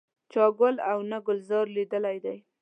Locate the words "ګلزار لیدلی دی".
1.25-2.37